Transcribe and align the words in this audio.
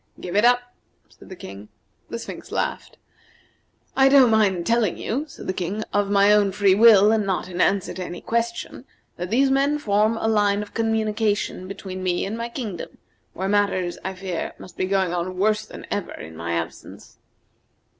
"Give 0.19 0.35
it 0.35 0.43
up," 0.43 0.73
said 1.09 1.29
the 1.29 1.35
King. 1.35 1.69
The 2.09 2.17
Sphinx 2.17 2.51
laughed. 2.51 2.97
"I 3.95 4.09
don't 4.09 4.31
mind 4.31 4.65
telling 4.65 4.97
you," 4.97 5.25
said 5.27 5.45
the 5.45 5.53
King, 5.53 5.83
"of 5.93 6.09
my 6.09 6.33
own 6.33 6.51
free 6.53 6.73
will, 6.73 7.11
and 7.11 7.23
not 7.23 7.47
in 7.47 7.61
answer 7.61 7.93
to 7.93 8.03
any 8.03 8.19
question, 8.19 8.85
that 9.17 9.29
these 9.29 9.51
men 9.51 9.77
form 9.77 10.17
a 10.17 10.27
line 10.27 10.63
of 10.63 10.73
communication 10.73 11.67
between 11.67 12.01
me 12.01 12.25
and 12.25 12.35
my 12.35 12.49
kingdom, 12.49 12.97
where 13.33 13.47
matters, 13.47 13.99
I 14.03 14.15
fear, 14.15 14.53
must 14.57 14.75
be 14.75 14.85
going 14.85 15.13
on 15.13 15.37
worse 15.37 15.67
than 15.67 15.85
ever, 15.91 16.13
in 16.15 16.35
my 16.35 16.53
absence." 16.53 17.19